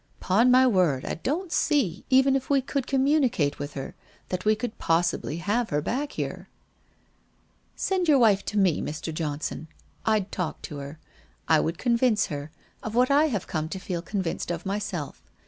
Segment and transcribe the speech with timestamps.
[0.19, 3.93] 'Pon my word, I don't see, even if we could communicate with her,
[4.29, 6.49] that we could possibly have her back here/'
[7.75, 9.13] Send your wife to me, Mr.
[9.13, 9.67] Johnson.
[10.07, 10.97] Fd talk to her.
[11.47, 12.49] I would convince her—
[12.81, 15.21] of what I have come to feel con vinced of myself.